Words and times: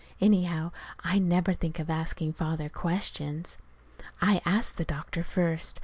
Anyhow, 0.19 0.71
I 1.01 1.19
never 1.19 1.53
think 1.53 1.77
of 1.77 1.87
asking 1.91 2.33
Father 2.33 2.69
questions. 2.69 3.59
I 4.19 4.41
asked 4.45 4.77
the 4.77 4.83
doctor 4.83 5.23
first. 5.23 5.79